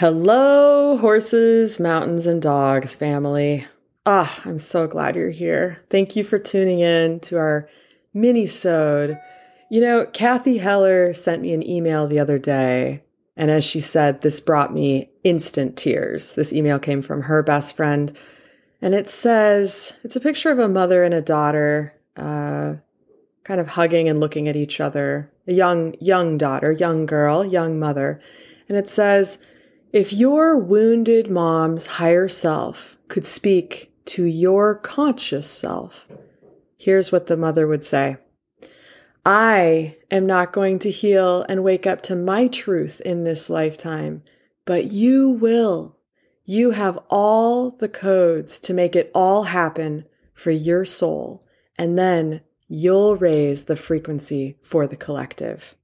[0.00, 3.66] Hello, horses, mountains, and dogs family.
[4.06, 5.84] Ah, I'm so glad you're here.
[5.90, 7.68] Thank you for tuning in to our
[8.14, 9.18] mini-sode.
[9.70, 13.04] You know, Cathy Heller sent me an email the other day,
[13.36, 16.32] and as she said, this brought me instant tears.
[16.32, 18.18] This email came from her best friend,
[18.80, 22.76] and it says it's a picture of a mother and a daughter, uh,
[23.44, 25.30] kind of hugging and looking at each other.
[25.46, 28.18] A young, young daughter, young girl, young mother,
[28.66, 29.36] and it says.
[29.92, 36.06] If your wounded mom's higher self could speak to your conscious self,
[36.78, 38.18] here's what the mother would say
[39.26, 44.22] I am not going to heal and wake up to my truth in this lifetime,
[44.64, 45.96] but you will.
[46.44, 51.44] You have all the codes to make it all happen for your soul,
[51.76, 55.74] and then you'll raise the frequency for the collective.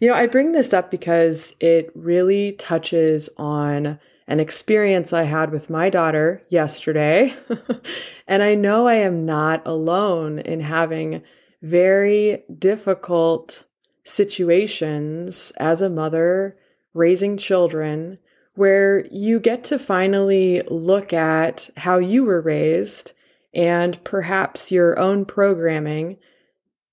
[0.00, 3.98] You know, I bring this up because it really touches on
[4.28, 7.34] an experience I had with my daughter yesterday.
[8.28, 11.22] and I know I am not alone in having
[11.62, 13.64] very difficult
[14.04, 16.56] situations as a mother
[16.94, 18.18] raising children
[18.54, 23.12] where you get to finally look at how you were raised
[23.54, 26.18] and perhaps your own programming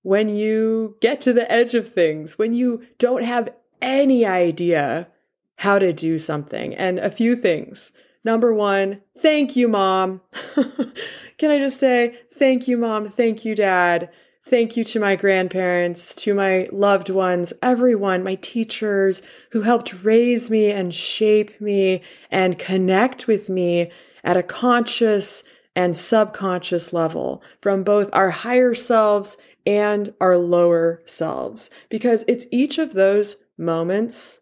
[0.06, 5.08] when you get to the edge of things, when you don't have any idea
[5.56, 6.72] how to do something.
[6.76, 7.90] And a few things.
[8.22, 10.20] Number one, thank you, mom.
[11.38, 13.08] Can I just say, thank you, mom.
[13.08, 14.08] Thank you, dad.
[14.44, 20.48] Thank you to my grandparents, to my loved ones, everyone, my teachers who helped raise
[20.48, 23.90] me and shape me and connect with me
[24.22, 25.42] at a conscious
[25.74, 29.36] and subconscious level from both our higher selves
[29.66, 34.40] and our lower selves, because it's each of those moments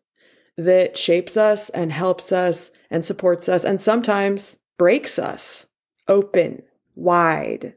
[0.56, 5.66] that shapes us and helps us and supports us and sometimes breaks us
[6.06, 6.62] open,
[6.94, 7.74] wide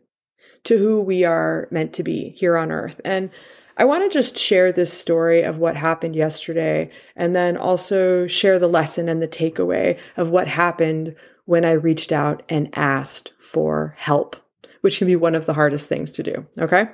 [0.64, 3.00] to who we are meant to be here on earth.
[3.06, 3.30] And
[3.78, 8.60] I want to just share this story of what happened yesterday and then also share
[8.60, 11.16] the lesson and the takeaway of what happened
[11.46, 14.36] when I reached out and asked for help,
[14.82, 16.46] which can be one of the hardest things to do.
[16.60, 16.90] Okay.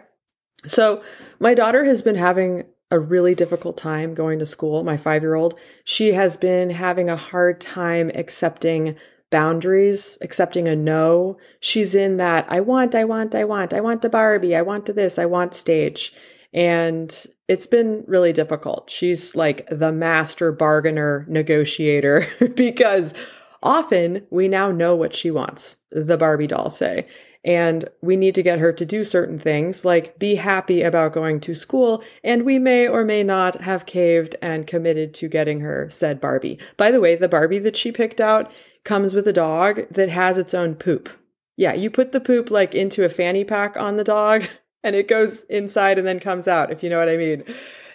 [0.68, 1.04] So,
[1.40, 5.34] my daughter has been having a really difficult time going to school, my five year
[5.34, 5.58] old.
[5.84, 8.96] She has been having a hard time accepting
[9.32, 11.38] boundaries, accepting a no.
[11.60, 14.86] She's in that I want, I want, I want, I want a Barbie, I want
[14.86, 16.14] to this, I want stage.
[16.54, 17.12] And
[17.48, 18.92] it's been really difficult.
[18.92, 23.16] She's like the master bargainer negotiator because
[23.64, 27.08] often we now know what she wants, the Barbie doll say.
[27.46, 31.40] And we need to get her to do certain things, like be happy about going
[31.42, 32.04] to school.
[32.24, 36.58] And we may or may not have caved and committed to getting her said Barbie.
[36.78, 38.52] By the way, the Barbie that she picked out
[38.84, 41.10] comes with a dog that has its own poop.
[41.56, 44.46] Yeah, you put the poop like into a fanny pack on the dog
[44.84, 47.44] and it goes inside and then comes out, if you know what I mean.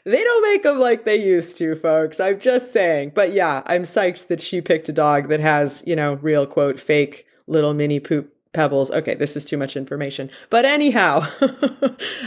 [0.04, 2.20] They don't make them like they used to, folks.
[2.20, 3.12] I'm just saying.
[3.14, 6.80] But yeah, I'm psyched that she picked a dog that has, you know, real quote,
[6.80, 8.90] fake little mini poop pebbles.
[8.90, 10.28] Okay, this is too much information.
[10.50, 11.20] But anyhow,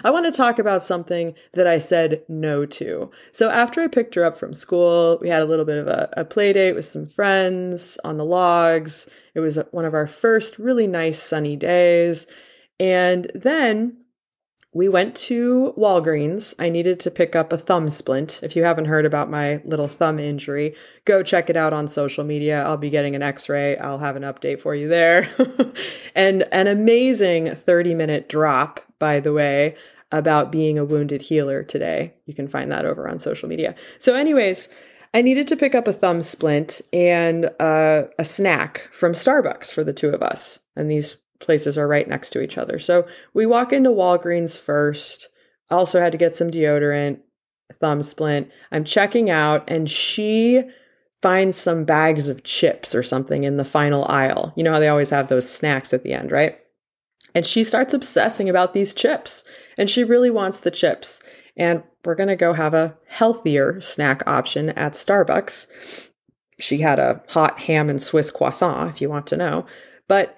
[0.06, 3.12] I want to talk about something that I said no to.
[3.34, 6.08] So after I picked her up from school, we had a little bit of a,
[6.16, 9.10] a play date with some friends on the logs.
[9.36, 12.28] It was one of our first really nice sunny days.
[12.80, 13.98] And then
[14.74, 16.56] we went to Walgreens.
[16.58, 18.40] I needed to pick up a thumb splint.
[18.42, 22.24] If you haven't heard about my little thumb injury, go check it out on social
[22.24, 22.64] media.
[22.64, 23.78] I'll be getting an x ray.
[23.78, 25.28] I'll have an update for you there.
[26.16, 29.76] and an amazing 30 minute drop, by the way,
[30.10, 32.14] about being a wounded healer today.
[32.26, 33.76] You can find that over on social media.
[34.00, 34.70] So, anyways,
[35.14, 39.84] I needed to pick up a thumb splint and uh, a snack from Starbucks for
[39.84, 40.60] the two of us.
[40.78, 42.80] And these places are right next to each other.
[42.80, 45.30] So we walk into Walgreens first.
[45.70, 47.20] Also had to get some deodorant,
[47.74, 48.50] thumb splint.
[48.72, 50.64] I'm checking out and she
[51.22, 54.54] finds some bags of chips or something in the final aisle.
[54.56, 56.58] You know how they always have those snacks at the end, right?
[57.34, 59.44] And she starts obsessing about these chips
[59.78, 61.22] and she really wants the chips.
[61.56, 66.10] And we're going to go have a healthier snack option at Starbucks.
[66.60, 69.66] She had a hot ham and Swiss croissant, if you want to know.
[70.08, 70.38] But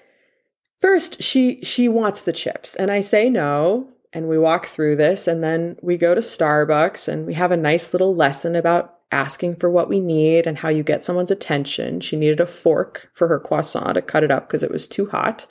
[0.83, 5.29] First, she she wants the chips, and I say no, and we walk through this,
[5.29, 9.55] and then we go to Starbucks, and we have a nice little lesson about asking
[9.55, 12.01] for what we need and how you get someone's attention.
[12.01, 15.05] She needed a fork for her croissant to cut it up because it was too
[15.05, 15.45] hot.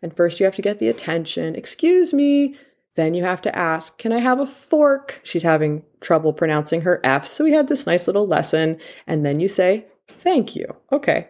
[0.00, 1.56] And first, you have to get the attention.
[1.56, 2.56] Excuse me.
[2.94, 5.20] Then you have to ask, Can I have a fork?
[5.24, 7.26] She's having trouble pronouncing her F.
[7.26, 8.80] So we had this nice little lesson.
[9.06, 10.74] And then you say, thank you.
[10.90, 11.28] Okay.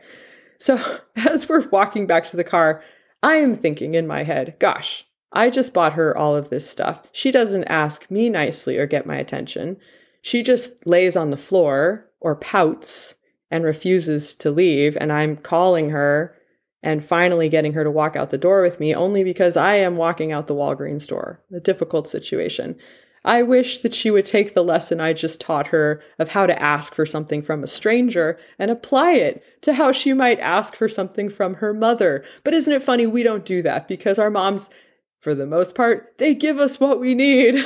[0.61, 0.79] So
[1.17, 2.85] as we're walking back to the car,
[3.23, 7.03] I am thinking in my head, gosh, I just bought her all of this stuff.
[7.13, 9.77] She doesn't ask me nicely or get my attention.
[10.23, 13.15] She just lays on the floor or pouts
[13.51, 14.97] and refuses to leave.
[15.01, 16.37] And I'm calling her
[16.83, 19.97] and finally getting her to walk out the door with me only because I am
[19.97, 21.41] walking out the Walgreens door.
[21.55, 22.77] A difficult situation.
[23.25, 26.63] I wish that she would take the lesson I just taught her of how to
[26.63, 30.89] ask for something from a stranger and apply it to how she might ask for
[30.89, 32.25] something from her mother.
[32.45, 33.07] But isn't it funny?
[33.07, 34.71] We don't do that because our moms,
[35.19, 37.63] for the most part, they give us what we need.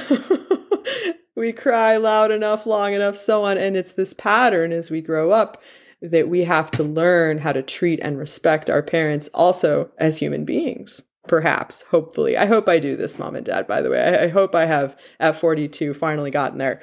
[1.36, 3.56] we cry loud enough, long enough, so on.
[3.56, 5.62] And it's this pattern as we grow up
[6.02, 10.44] that we have to learn how to treat and respect our parents also as human
[10.44, 11.02] beings.
[11.26, 12.36] Perhaps, hopefully.
[12.36, 14.00] I hope I do this, mom and dad, by the way.
[14.00, 16.82] I, I hope I have at 42 finally gotten there.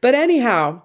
[0.00, 0.82] But anyhow,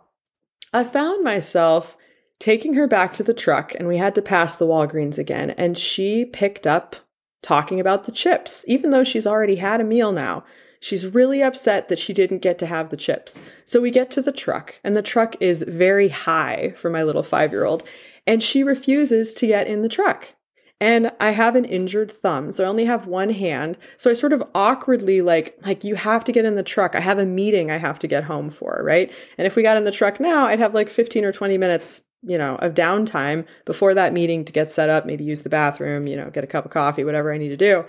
[0.74, 1.98] I found myself
[2.40, 5.52] taking her back to the truck and we had to pass the Walgreens again.
[5.52, 6.96] And she picked up
[7.42, 10.44] talking about the chips, even though she's already had a meal now.
[10.80, 13.40] She's really upset that she didn't get to have the chips.
[13.64, 17.24] So we get to the truck, and the truck is very high for my little
[17.24, 17.84] five year old,
[18.28, 20.35] and she refuses to get in the truck.
[20.82, 23.78] And I have an injured thumb, so I only have one hand.
[23.98, 26.96] So I sort of awkwardly like, like you have to get in the truck.
[26.96, 29.14] I have a meeting I have to get home for, right?
[29.38, 32.02] And if we got in the truck now, I'd have like 15 or 20 minutes,
[32.24, 36.08] you know, of downtime before that meeting to get set up, maybe use the bathroom,
[36.08, 37.86] you know, get a cup of coffee, whatever I need to do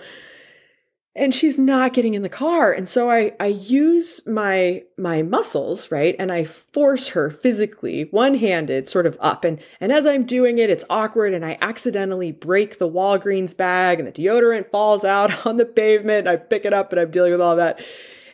[1.17, 2.71] and she's not getting in the car.
[2.71, 6.15] And so i i use my my muscles right?
[6.17, 9.43] And i force her physically one-handed sort of up.
[9.43, 13.99] And and as i'm doing it it's awkward and i accidentally break the walgreens bag
[13.99, 16.27] and the deodorant falls out on the pavement.
[16.27, 17.81] I pick it up and i'm dealing with all that.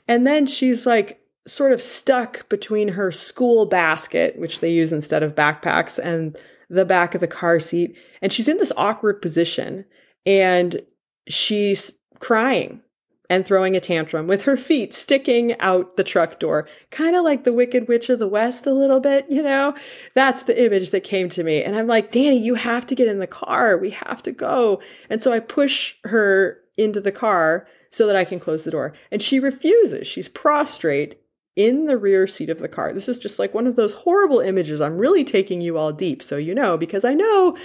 [0.07, 5.23] And then she's like sort of stuck between her school basket which they use instead
[5.23, 6.37] of backpacks and
[6.69, 7.95] the back of the car seat.
[8.21, 9.85] And she's in this awkward position.
[10.25, 10.81] And
[11.27, 11.91] she's
[12.23, 12.81] crying
[13.29, 17.43] and throwing a tantrum with her feet sticking out the truck door, kind of like
[17.43, 19.75] the Wicked Witch of the West, a little bit, you know?
[20.13, 21.63] That's the image that came to me.
[21.63, 23.77] And I'm like, Danny, you have to get in the car.
[23.77, 24.81] We have to go.
[25.09, 28.93] And so I push her into the car so that I can close the door.
[29.11, 30.07] And she refuses.
[30.07, 31.19] She's prostrate
[31.55, 32.93] in the rear seat of the car.
[32.93, 34.81] This is just like one of those horrible images.
[34.81, 37.57] I'm really taking you all deep, so you know, because I know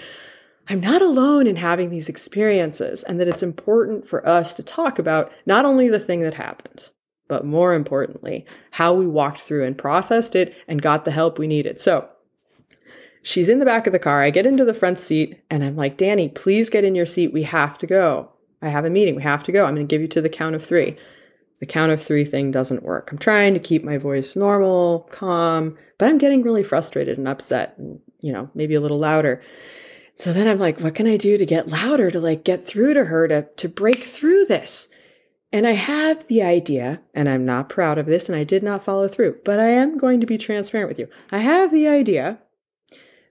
[0.71, 4.99] I'm not alone in having these experiences and that it's important for us to talk
[4.99, 6.91] about not only the thing that happened,
[7.27, 11.47] but more importantly, how we walked through and processed it and got the help we
[11.47, 11.81] needed.
[11.81, 12.09] So
[13.23, 14.23] she's in the back of the car.
[14.23, 17.33] I get into the front seat and I'm like, Danny, please get in your seat.
[17.33, 18.33] We have to go.
[18.61, 19.15] I have a meeting.
[19.15, 19.65] We have to go.
[19.65, 20.97] I'm going to give you to the count of three.
[21.61, 23.11] The count of three thing doesn't work.
[23.11, 27.77] I'm trying to keep my voice normal, calm, but I'm getting really frustrated and upset
[27.79, 29.43] and, you know, maybe a little louder.
[30.19, 32.95] So then I'm like, what can I do to get louder, to like get through
[32.95, 34.89] to her, to, to break through this?
[35.53, 38.83] And I have the idea, and I'm not proud of this, and I did not
[38.83, 41.09] follow through, but I am going to be transparent with you.
[41.31, 42.39] I have the idea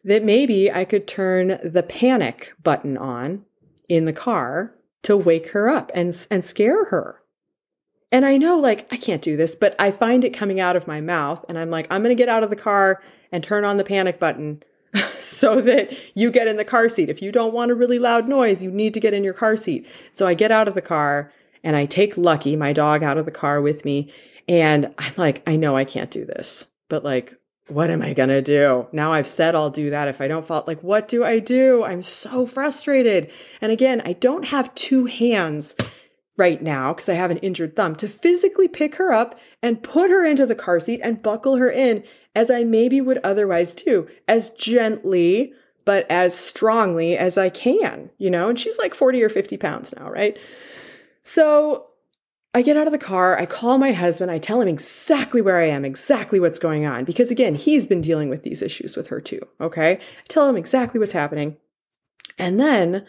[0.06, 3.44] that maybe I could turn the panic button on
[3.90, 4.74] in the car
[5.04, 7.22] to wake her up and, and scare her.
[8.13, 10.88] And I know, like, I can't do this, but I find it coming out of
[10.88, 13.66] my mouth, and I'm like, I'm going to get out of the car and turn
[13.66, 14.63] on the panic button
[15.38, 17.10] so that you get in the car seat.
[17.10, 19.56] If you don't want a really loud noise, you need to get in your car
[19.56, 19.88] seat.
[20.14, 21.31] So I get out of the car
[21.64, 24.12] and I take Lucky, my dog, out of the car with me.
[24.48, 27.36] And I'm like, I know I can't do this, but like,
[27.68, 28.88] what am I going to do?
[28.94, 30.64] Now I've said I'll do that if I don't fall.
[30.66, 31.84] Like, what do I do?
[31.84, 33.30] I'm so frustrated.
[33.60, 35.76] And again, I don't have two hands
[36.38, 40.10] right now because I have an injured thumb to physically pick her up and put
[40.10, 42.04] her into the car seat and buckle her in
[42.38, 45.54] as I maybe would otherwise do, as gently,
[45.86, 48.48] but as strongly as I can, you know?
[48.48, 50.38] And she's like 40 or 50 pounds now, right?
[51.24, 51.88] So
[52.54, 55.58] I get out of the car, I call my husband, I tell him exactly where
[55.60, 59.08] I am, exactly what's going on, because again, he's been dealing with these issues with
[59.08, 59.94] her too, okay?
[59.94, 61.58] I tell him exactly what's happening.
[62.38, 63.04] And then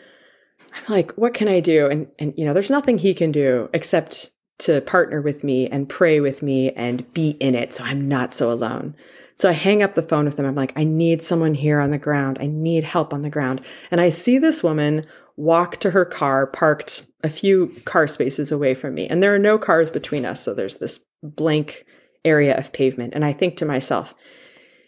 [0.74, 1.86] I'm like, what can I do?
[1.86, 5.88] And and you know, there's nothing he can do except to partner with me and
[5.88, 8.94] pray with me and be in it so I'm not so alone.
[9.36, 10.46] So I hang up the phone with them.
[10.46, 12.38] I'm like, I need someone here on the ground.
[12.40, 13.60] I need help on the ground.
[13.90, 18.74] And I see this woman walk to her car parked a few car spaces away
[18.74, 19.06] from me.
[19.06, 20.42] And there are no cars between us.
[20.42, 21.84] So there's this blank
[22.24, 23.14] area of pavement.
[23.14, 24.12] And I think to myself,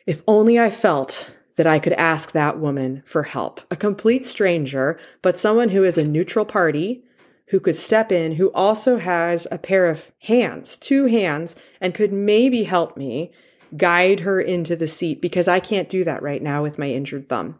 [0.06, 4.98] if only I felt that I could ask that woman for help, a complete stranger,
[5.22, 7.04] but someone who is a neutral party
[7.50, 12.12] who could step in, who also has a pair of hands, two hands, and could
[12.12, 13.32] maybe help me
[13.76, 17.28] guide her into the seat because I can't do that right now with my injured
[17.28, 17.58] thumb.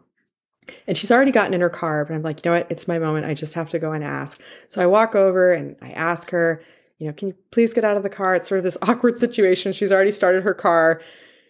[0.87, 2.71] And she's already gotten in her car, but I'm like, you know what?
[2.71, 3.25] It's my moment.
[3.25, 4.39] I just have to go and ask.
[4.69, 6.61] So I walk over and I ask her,
[6.97, 8.35] you know, can you please get out of the car?
[8.35, 9.73] It's sort of this awkward situation.
[9.73, 11.01] She's already started her car.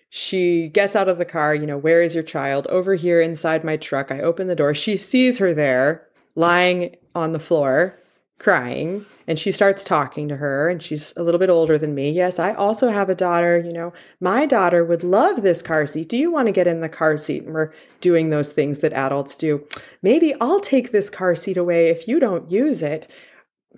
[0.09, 2.65] She gets out of the car, you know, where is your child?
[2.67, 4.11] Over here inside my truck.
[4.11, 4.73] I open the door.
[4.73, 8.00] She sees her there, lying on the floor,
[8.41, 12.11] crying and she starts talking to her and she's a little bit older than me.
[12.11, 13.93] Yes i also have a daughter you know.
[14.19, 16.09] My daughter would love this car seat.
[16.09, 17.43] Do you want to get in the car seat?
[17.43, 19.65] And we're doing those things that adults do.
[20.01, 23.07] Maybe i'll take this car seat away if you don't use it.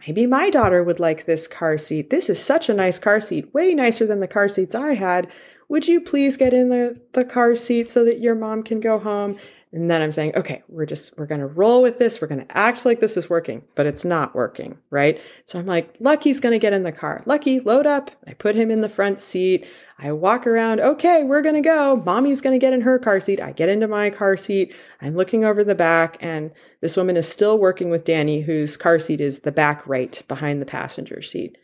[0.07, 2.09] Maybe my daughter would like this car seat.
[2.09, 5.29] This is such a nice car seat way nicer than the car seats i had.
[5.69, 8.97] Would you please get in the, the car seat so that your mom can go
[8.97, 9.37] home
[9.73, 12.21] and then I'm saying, okay, we're just, we're going to roll with this.
[12.21, 15.19] We're going to act like this is working, but it's not working, right?
[15.45, 17.23] So I'm like, Lucky's going to get in the car.
[17.25, 18.11] Lucky, load up.
[18.27, 19.65] I put him in the front seat.
[19.97, 20.79] I walk around.
[20.79, 21.95] Okay, we're going to go.
[22.05, 23.41] Mommy's going to get in her car seat.
[23.41, 24.75] I get into my car seat.
[25.01, 26.51] I'm looking over the back, and
[26.81, 30.61] this woman is still working with Danny, whose car seat is the back right behind
[30.61, 31.57] the passenger seat.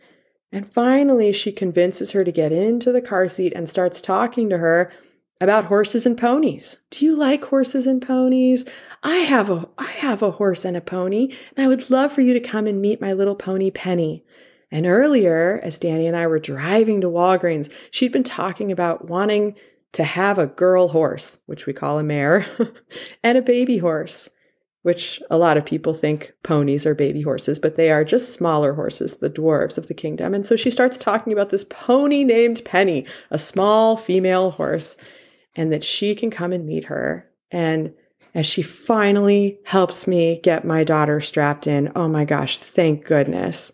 [0.52, 4.58] And finally, she convinces her to get into the car seat and starts talking to
[4.58, 4.92] her
[5.42, 6.80] about horses and ponies.
[6.90, 8.66] Do you like horses and ponies?
[9.04, 12.22] I have a I have a horse and a pony, and I would love for
[12.22, 14.26] you to come and meet my little pony Penny.
[14.72, 19.56] And earlier, as Danny and I were driving to Walgreens, she'd been talking about wanting
[19.94, 22.46] to have a girl horse, which we call a mare,
[23.24, 24.30] and a baby horse,
[24.84, 28.74] which a lot of people think ponies are baby horses, but they are just smaller
[28.74, 30.36] horses, the dwarves of the kingdom.
[30.36, 34.96] And so she starts talking about this pony named Penny, a small female horse
[35.60, 37.30] and that she can come and meet her.
[37.52, 37.94] And
[38.34, 43.74] as she finally helps me get my daughter strapped in, oh my gosh, thank goodness.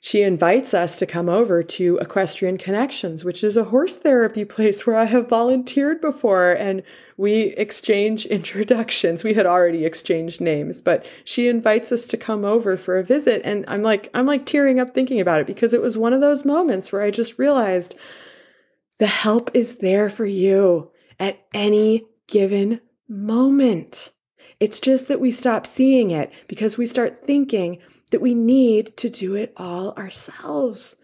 [0.00, 4.86] She invites us to come over to Equestrian Connections, which is a horse therapy place
[4.86, 6.82] where I have volunteered before and
[7.18, 9.22] we exchange introductions.
[9.22, 13.42] We had already exchanged names, but she invites us to come over for a visit
[13.44, 16.22] and I'm like I'm like tearing up thinking about it because it was one of
[16.22, 17.94] those moments where I just realized
[18.98, 24.12] the help is there for you at any given moment.
[24.58, 27.78] It's just that we stop seeing it because we start thinking
[28.10, 30.96] that we need to do it all ourselves.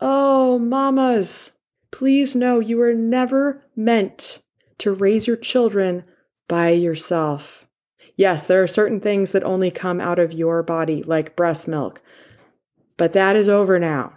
[0.00, 1.52] Oh, mamas,
[1.90, 4.42] please know you are never meant
[4.78, 6.04] to raise your children
[6.48, 7.66] by yourself.
[8.16, 12.00] Yes, there are certain things that only come out of your body, like breast milk,
[12.96, 14.15] but that is over now.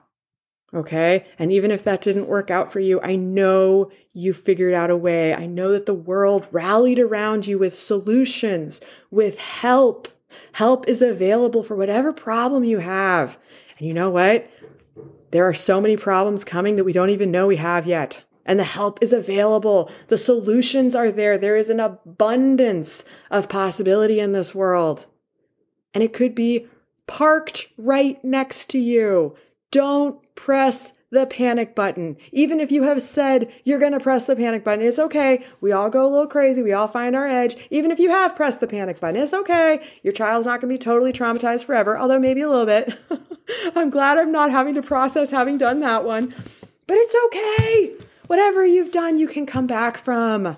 [0.73, 1.25] Okay.
[1.39, 4.97] And even if that didn't work out for you, I know you figured out a
[4.97, 5.33] way.
[5.33, 10.07] I know that the world rallied around you with solutions, with help.
[10.53, 13.39] Help is available for whatever problem you have.
[13.77, 14.47] And you know what?
[15.31, 18.23] There are so many problems coming that we don't even know we have yet.
[18.45, 19.91] And the help is available.
[20.07, 21.37] The solutions are there.
[21.37, 25.07] There is an abundance of possibility in this world.
[25.93, 26.67] And it could be
[27.07, 29.35] parked right next to you.
[29.71, 32.17] Don't press the panic button.
[32.31, 35.43] Even if you have said you're going to press the panic button, it's okay.
[35.59, 36.61] We all go a little crazy.
[36.61, 37.57] We all find our edge.
[37.71, 39.81] Even if you have pressed the panic button, it's okay.
[40.03, 42.93] Your child's not going to be totally traumatized forever, although maybe a little bit.
[43.75, 46.33] I'm glad I'm not having to process having done that one.
[46.85, 47.93] But it's okay.
[48.27, 50.57] Whatever you've done, you can come back from.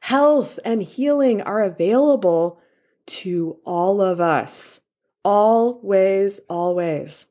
[0.00, 2.60] Health and healing are available
[3.06, 4.80] to all of us.
[5.22, 7.26] Always, always.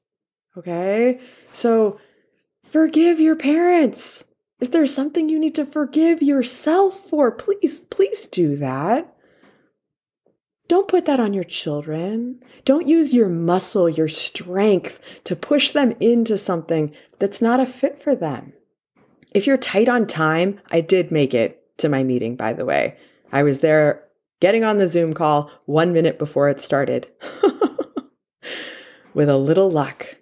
[0.59, 1.19] Okay?
[1.53, 1.99] So
[2.63, 4.25] forgive your parents.
[4.59, 9.15] If there's something you need to forgive yourself for, please, please do that.
[10.67, 12.43] Don't put that on your children.
[12.65, 17.97] Don't use your muscle, your strength to push them into something that's not a fit
[17.97, 18.53] for them.
[19.33, 22.97] If you're tight on time, I did make it to my meeting, by the way.
[23.31, 24.03] I was there
[24.41, 27.07] getting on the Zoom call one minute before it started.
[29.13, 30.18] With a little luck,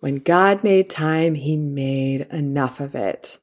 [0.00, 3.38] when God made time, he made enough of it.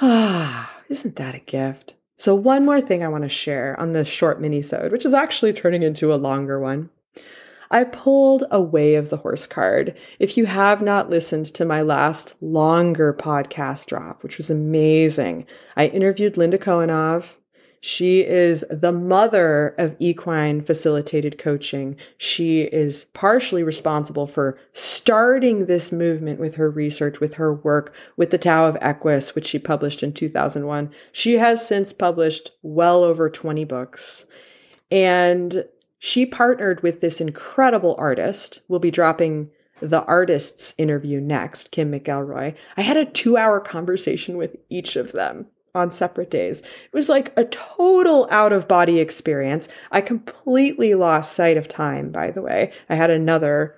[0.00, 1.94] Ah, isn't that a gift?
[2.18, 5.52] So one more thing I want to share on this short mini-sode, which is actually
[5.52, 6.90] turning into a longer one.
[7.70, 9.96] I pulled a way of the horse card.
[10.18, 15.46] If you have not listened to my last longer podcast drop, which was amazing,
[15.76, 17.24] I interviewed Linda Kohanov,
[17.86, 21.94] she is the mother of equine facilitated coaching.
[22.18, 28.32] She is partially responsible for starting this movement with her research, with her work with
[28.32, 30.90] the Tao of Equus, which she published in 2001.
[31.12, 34.26] She has since published well over 20 books.
[34.90, 35.64] And
[36.00, 38.62] she partnered with this incredible artist.
[38.66, 39.48] We'll be dropping
[39.80, 42.56] the artist's interview next, Kim McElroy.
[42.76, 46.60] I had a two hour conversation with each of them on separate days.
[46.60, 49.68] It was like a total out of body experience.
[49.92, 52.72] I completely lost sight of time, by the way.
[52.88, 53.76] I had another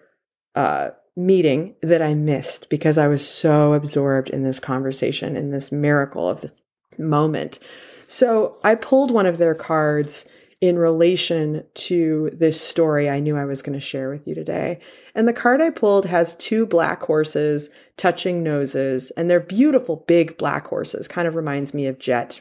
[0.55, 5.73] uh, meeting that I missed because I was so absorbed in this conversation, in this
[5.73, 6.52] miracle of the
[6.97, 7.59] moment.
[8.07, 10.26] So I pulled one of their cards
[10.61, 14.81] in relation to this story I knew I was going to share with you today.
[15.18, 20.38] And the card I pulled has two black horses touching noses, and they're beautiful big
[20.38, 21.08] black horses.
[21.08, 22.40] Kind of reminds me of Jet.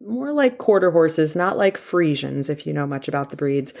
[0.00, 3.74] More like quarter horses, not like Friesians, if you know much about the breeds.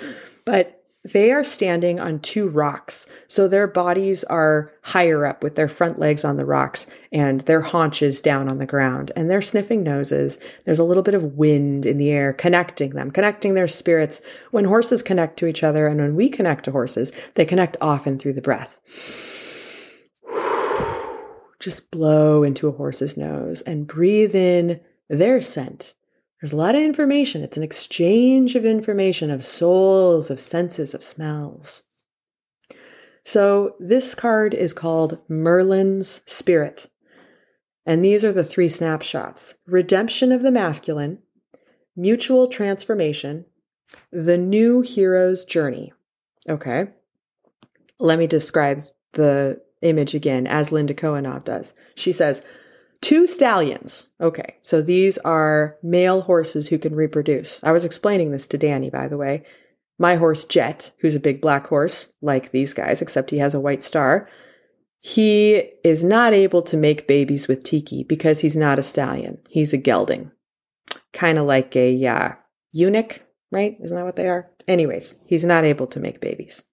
[0.44, 3.06] But they are standing on two rocks.
[3.28, 7.60] So their bodies are higher up with their front legs on the rocks and their
[7.60, 9.12] haunches down on the ground.
[9.14, 10.38] And they're sniffing noses.
[10.64, 14.22] There's a little bit of wind in the air connecting them, connecting their spirits.
[14.50, 18.18] When horses connect to each other and when we connect to horses, they connect often
[18.18, 18.80] through the breath.
[21.60, 24.80] Just blow into a horse's nose and breathe in
[25.10, 25.92] their scent
[26.44, 27.42] there's a lot of information.
[27.42, 31.84] It's an exchange of information, of souls, of senses, of smells.
[33.24, 36.90] So this card is called Merlin's Spirit.
[37.86, 41.20] And these are the three snapshots redemption of the masculine,
[41.96, 43.46] mutual transformation,
[44.12, 45.94] the new hero's journey.
[46.46, 46.88] Okay.
[47.98, 48.82] Let me describe
[49.14, 51.72] the image again as Linda Kohanov does.
[51.94, 52.42] She says,
[53.04, 54.08] Two stallions.
[54.18, 57.60] Okay, so these are male horses who can reproduce.
[57.62, 59.42] I was explaining this to Danny, by the way.
[59.98, 63.60] My horse, Jet, who's a big black horse, like these guys, except he has a
[63.60, 64.26] white star,
[65.00, 69.36] he is not able to make babies with Tiki because he's not a stallion.
[69.50, 70.30] He's a gelding.
[71.12, 72.32] Kind of like a uh,
[72.72, 73.20] eunuch,
[73.52, 73.76] right?
[73.82, 74.50] Isn't that what they are?
[74.66, 76.64] Anyways, he's not able to make babies.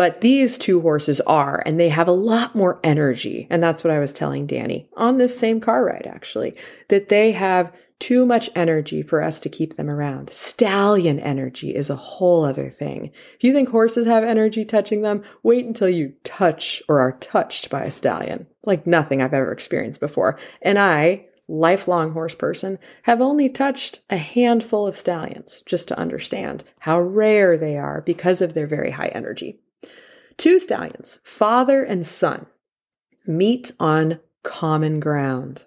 [0.00, 3.46] But these two horses are, and they have a lot more energy.
[3.50, 6.56] And that's what I was telling Danny on this same car ride, actually,
[6.88, 10.30] that they have too much energy for us to keep them around.
[10.30, 13.10] Stallion energy is a whole other thing.
[13.34, 17.68] If you think horses have energy touching them, wait until you touch or are touched
[17.68, 18.46] by a stallion.
[18.64, 20.38] Like nothing I've ever experienced before.
[20.62, 26.64] And I, lifelong horse person, have only touched a handful of stallions just to understand
[26.78, 29.60] how rare they are because of their very high energy.
[30.40, 32.46] Two stallions, father and son,
[33.26, 35.66] meet on common ground.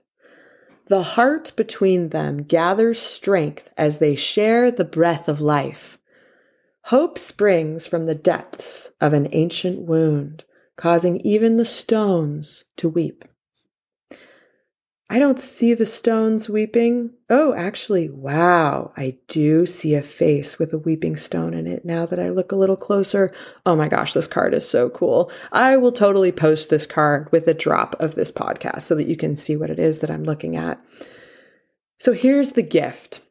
[0.87, 5.99] The heart between them gathers strength as they share the breath of life.
[6.85, 10.43] Hope springs from the depths of an ancient wound,
[10.75, 13.25] causing even the stones to weep.
[15.13, 17.11] I don't see the stones weeping.
[17.29, 22.07] Oh, actually, wow, I do see a face with a weeping stone in it now
[22.07, 23.31] that I look a little closer.
[23.63, 25.31] Oh my gosh, this card is so cool.
[25.51, 29.15] I will totally post this card with a drop of this podcast so that you
[29.15, 30.83] can see what it is that I'm looking at.
[31.99, 33.21] So here's the gift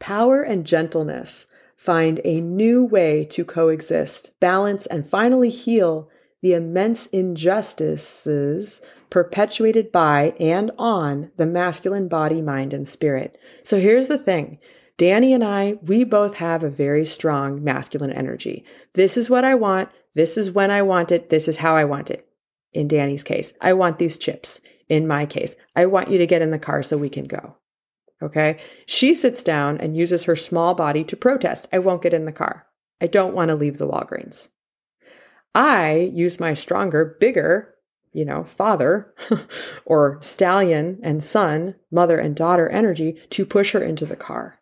[0.00, 6.10] power and gentleness find a new way to coexist, balance, and finally heal
[6.42, 13.38] the immense injustices perpetuated by and on the masculine body, mind, and spirit.
[13.62, 14.58] So here's the thing.
[14.96, 18.64] Danny and I, we both have a very strong masculine energy.
[18.94, 19.90] This is what I want.
[20.14, 21.30] This is when I want it.
[21.30, 22.28] This is how I want it.
[22.72, 24.60] In Danny's case, I want these chips.
[24.88, 27.56] In my case, I want you to get in the car so we can go.
[28.20, 28.58] Okay.
[28.86, 31.68] She sits down and uses her small body to protest.
[31.72, 32.66] I won't get in the car.
[33.00, 34.48] I don't want to leave the Walgreens.
[35.54, 37.74] I use my stronger, bigger
[38.12, 39.14] you know, father
[39.84, 44.58] or stallion and son, mother and daughter energy to push her into the car.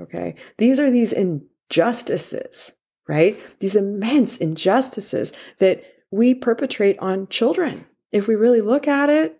[0.00, 0.34] Okay.
[0.58, 2.72] These are these injustices,
[3.08, 3.40] right?
[3.60, 7.86] These immense injustices that we perpetrate on children.
[8.12, 9.37] If we really look at it,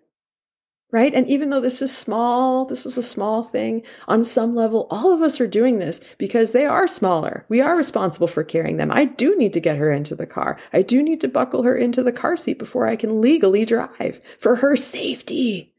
[0.91, 1.13] right?
[1.13, 5.13] And even though this is small, this is a small thing, on some level, all
[5.13, 7.45] of us are doing this because they are smaller.
[7.47, 8.89] We are responsible for carrying them.
[8.91, 10.57] I do need to get her into the car.
[10.73, 14.19] I do need to buckle her into the car seat before I can legally drive
[14.39, 15.73] for her safety,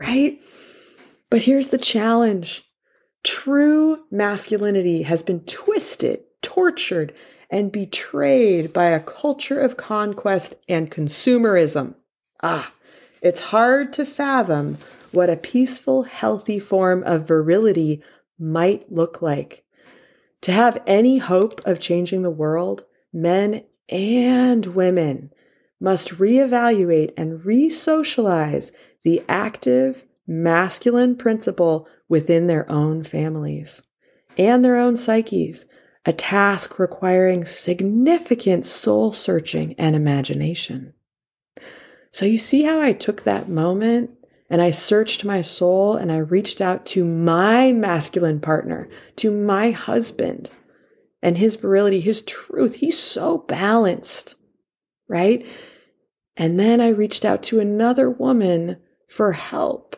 [0.00, 0.40] right?
[1.30, 2.64] But here's the challenge
[3.22, 7.14] true masculinity has been twisted, tortured,
[7.50, 11.94] and betrayed by a culture of conquest and consumerism.
[12.42, 12.72] Ah,
[13.24, 14.76] it's hard to fathom
[15.10, 18.02] what a peaceful, healthy form of virility
[18.38, 19.64] might look like.
[20.42, 22.84] To have any hope of changing the world,
[23.14, 25.32] men and women
[25.80, 28.72] must reevaluate and re socialize
[29.04, 33.82] the active masculine principle within their own families
[34.36, 35.64] and their own psyches,
[36.04, 40.92] a task requiring significant soul searching and imagination.
[42.14, 44.10] So you see how I took that moment
[44.50, 49.72] And I searched my soul and I reached out to my masculine partner, to my
[49.72, 50.50] husband
[51.22, 52.76] and his virility, his truth.
[52.76, 54.36] He's so balanced,
[55.08, 55.44] right?
[56.36, 58.76] And then I reached out to another woman
[59.08, 59.96] for help,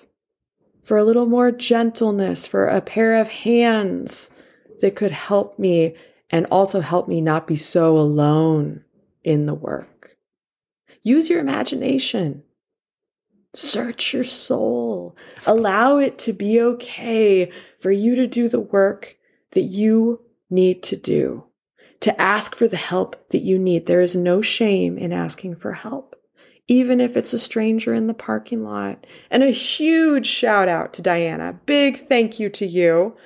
[0.82, 4.30] for a little more gentleness, for a pair of hands
[4.80, 5.94] that could help me
[6.30, 8.84] and also help me not be so alone
[9.22, 9.95] in the work.
[11.06, 12.42] Use your imagination.
[13.54, 15.16] Search your soul.
[15.46, 19.16] Allow it to be okay for you to do the work
[19.52, 21.44] that you need to do,
[22.00, 23.86] to ask for the help that you need.
[23.86, 26.16] There is no shame in asking for help,
[26.66, 29.06] even if it's a stranger in the parking lot.
[29.30, 31.60] And a huge shout out to Diana.
[31.66, 33.16] Big thank you to you.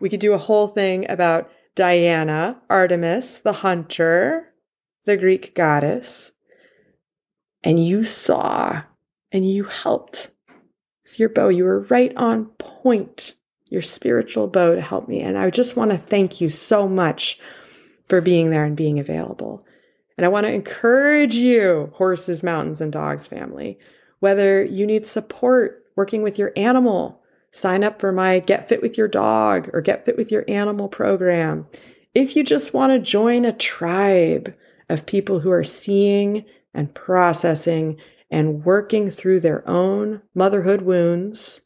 [0.00, 4.52] We could do a whole thing about Diana, Artemis, the hunter,
[5.04, 6.32] the Greek goddess.
[7.68, 8.80] And you saw
[9.30, 10.30] and you helped
[11.04, 11.50] with your bow.
[11.50, 13.34] You were right on point,
[13.66, 15.20] your spiritual bow to help me.
[15.20, 17.38] And I just want to thank you so much
[18.08, 19.66] for being there and being available.
[20.16, 23.78] And I want to encourage you, horses, mountains, and dogs family,
[24.20, 27.20] whether you need support working with your animal,
[27.52, 30.88] sign up for my Get Fit with Your Dog or Get Fit with Your Animal
[30.88, 31.66] program.
[32.14, 34.56] If you just want to join a tribe
[34.88, 37.96] of people who are seeing and processing
[38.30, 41.62] and working through their own motherhood wounds,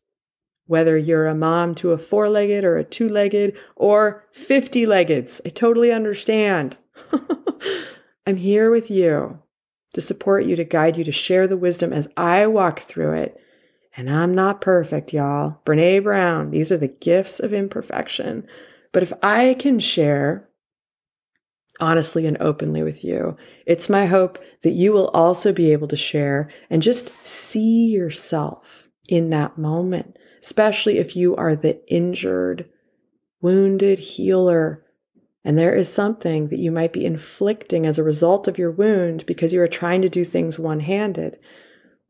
[0.66, 5.40] whether you're a mom to a four legged or a two legged or 50 leggeds,
[5.44, 6.76] I totally understand.
[8.26, 9.40] I'm here with you
[9.94, 13.38] to support you, to guide you, to share the wisdom as I walk through it
[13.96, 15.60] and I'm not perfect, y'all.
[15.64, 18.46] Brene Brown, these are the gifts of imperfection.
[18.90, 20.48] But if I can share
[21.82, 25.96] honestly and openly with you, it's my hope that you will also be able to
[25.96, 32.70] share and just see yourself in that moment, especially if you are the injured,
[33.40, 34.86] wounded healer.
[35.44, 39.26] And there is something that you might be inflicting as a result of your wound
[39.26, 41.36] because you are trying to do things one handed.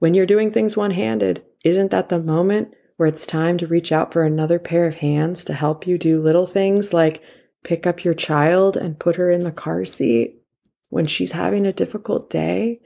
[0.00, 3.90] When you're doing things one handed, isn't that the moment where it's time to reach
[3.90, 7.22] out for another pair of hands to help you do little things like
[7.62, 10.42] pick up your child and put her in the car seat
[10.90, 12.80] when she's having a difficult day?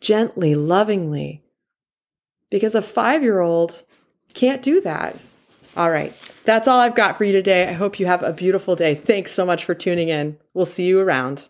[0.00, 1.42] Gently, lovingly.
[2.50, 3.82] Because a five year old
[4.34, 5.16] can't do that.
[5.76, 6.12] All right.
[6.44, 7.68] That's all I've got for you today.
[7.68, 8.94] I hope you have a beautiful day.
[8.94, 10.38] Thanks so much for tuning in.
[10.54, 11.46] We'll see you around.